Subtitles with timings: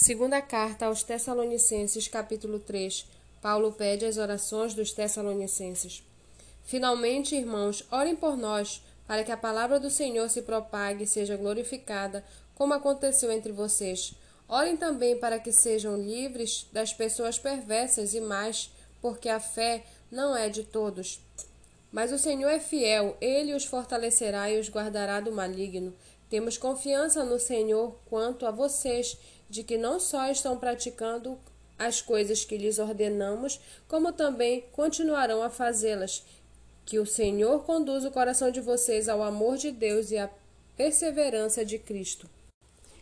[0.00, 3.04] Segunda carta aos Tessalonicenses, capítulo 3.
[3.42, 6.04] Paulo pede as orações dos Tessalonicenses.
[6.62, 11.36] Finalmente, irmãos, orem por nós, para que a palavra do Senhor se propague e seja
[11.36, 12.24] glorificada,
[12.54, 14.14] como aconteceu entre vocês.
[14.48, 18.70] Orem também para que sejam livres das pessoas perversas e mais,
[19.02, 21.20] porque a fé não é de todos.
[21.90, 25.92] Mas o Senhor é fiel, ele os fortalecerá e os guardará do maligno.
[26.28, 29.16] Temos confiança no Senhor quanto a vocês
[29.48, 31.38] de que não só estão praticando
[31.78, 36.24] as coisas que lhes ordenamos, como também continuarão a fazê-las.
[36.84, 40.28] Que o Senhor conduza o coração de vocês ao amor de Deus e à
[40.76, 42.28] perseverança de Cristo.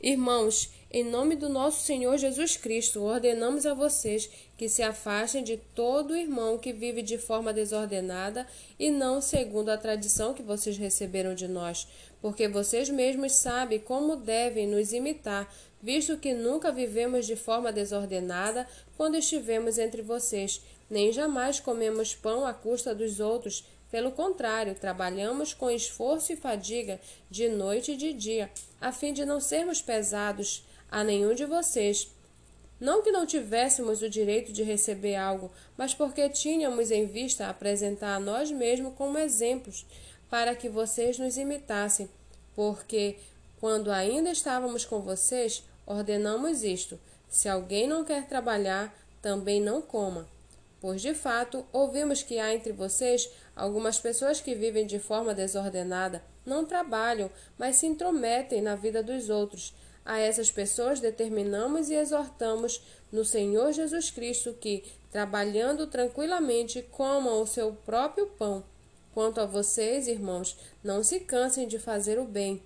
[0.00, 5.56] Irmãos, em nome do nosso Senhor Jesus Cristo, ordenamos a vocês que se afastem de
[5.56, 8.46] todo irmão que vive de forma desordenada
[8.78, 11.88] e não segundo a tradição que vocês receberam de nós,
[12.22, 15.52] porque vocês mesmos sabem como devem nos imitar,
[15.82, 22.46] visto que nunca vivemos de forma desordenada quando estivemos entre vocês, nem jamais comemos pão
[22.46, 27.00] à custa dos outros pelo contrário, trabalhamos com esforço e fadiga
[27.30, 28.50] de noite e de dia,
[28.80, 32.08] a fim de não sermos pesados a nenhum de vocês.
[32.78, 38.14] Não que não tivéssemos o direito de receber algo, mas porque tínhamos em vista apresentar
[38.14, 39.84] a nós mesmos como exemplos,
[40.30, 42.08] para que vocês nos imitassem.
[42.54, 43.16] Porque,
[43.58, 50.28] quando ainda estávamos com vocês, ordenamos isto: se alguém não quer trabalhar, também não coma.
[50.80, 56.22] Pois de fato, ouvimos que há entre vocês algumas pessoas que vivem de forma desordenada,
[56.46, 59.74] não trabalham, mas se intrometem na vida dos outros.
[60.04, 67.46] A essas pessoas determinamos e exortamos no Senhor Jesus Cristo que, trabalhando tranquilamente, comam o
[67.46, 68.64] seu próprio pão.
[69.12, 72.62] Quanto a vocês, irmãos, não se cansem de fazer o bem.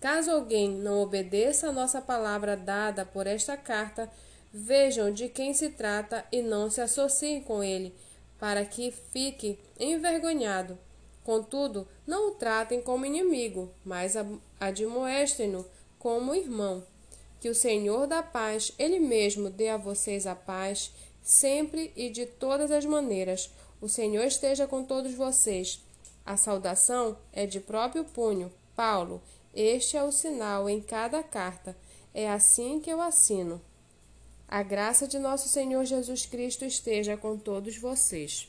[0.00, 4.08] Caso alguém não obedeça a nossa palavra dada por esta carta,
[4.52, 7.94] Vejam de quem se trata e não se associem com ele,
[8.38, 10.78] para que fique envergonhado.
[11.22, 14.14] Contudo, não o tratem como inimigo, mas
[14.58, 15.66] admoestem-no
[15.98, 16.82] como irmão.
[17.40, 20.90] Que o Senhor da paz, Ele mesmo, dê a vocês a paz,
[21.22, 23.50] sempre e de todas as maneiras.
[23.80, 25.84] O Senhor esteja com todos vocês.
[26.24, 28.50] A saudação é de próprio punho.
[28.74, 29.20] Paulo,
[29.54, 31.76] este é o sinal em cada carta.
[32.14, 33.60] É assim que eu assino.
[34.50, 38.48] A graça de nosso Senhor Jesus Cristo esteja com todos vocês.